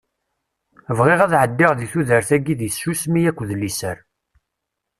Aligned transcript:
Bɣiɣ 0.97 1.19
ad 1.21 1.33
ɛeddiɣ 1.41 1.71
di 1.79 1.87
tudert-agi 1.91 2.55
di 2.59 2.69
tsusmi 2.71 3.21
akked 3.29 3.49
liser. 3.61 3.97